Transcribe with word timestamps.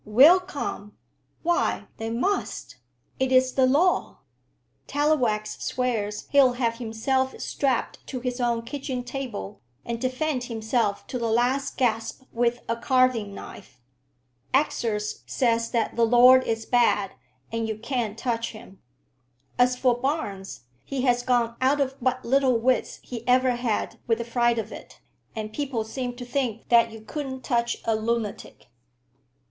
"Will 0.03 0.39
come! 0.39 0.97
Why, 1.43 1.85
they 1.97 2.09
must. 2.09 2.77
It 3.19 3.31
is 3.31 3.53
the 3.53 3.67
law." 3.67 4.21
"Tallowax 4.87 5.61
swears 5.63 6.25
he'll 6.31 6.53
have 6.53 6.79
himself 6.79 7.39
strapped 7.39 8.07
to 8.07 8.19
his 8.19 8.41
own 8.41 8.63
kitchen 8.63 9.03
table, 9.03 9.61
and 9.85 10.01
defend 10.01 10.45
himself 10.45 11.05
to 11.05 11.19
the 11.19 11.29
last 11.29 11.77
gasp 11.77 12.23
with 12.31 12.61
a 12.67 12.77
carving 12.77 13.35
knife. 13.35 13.79
Exors 14.55 15.21
says 15.27 15.69
that 15.69 15.95
the 15.95 16.03
law 16.03 16.33
is 16.33 16.65
bad, 16.65 17.11
and 17.51 17.67
you 17.67 17.77
can't 17.77 18.17
touch 18.17 18.53
him. 18.53 18.81
As 19.59 19.75
for 19.77 19.95
Barnes, 19.95 20.61
he 20.83 21.01
has 21.03 21.21
gone 21.21 21.55
out 21.61 21.79
of 21.79 21.91
what 21.99 22.25
little 22.25 22.57
wits 22.57 22.99
he 23.03 23.23
ever 23.27 23.51
had 23.51 23.99
with 24.07 24.17
the 24.17 24.25
fright 24.25 24.57
of 24.57 24.71
it, 24.71 24.99
and 25.35 25.53
people 25.53 25.83
seem 25.83 26.15
to 26.15 26.25
think 26.25 26.69
that 26.69 26.91
you 26.91 27.01
couldn't 27.01 27.43
touch 27.43 27.77
a 27.85 27.95
lunatic." 27.95 28.65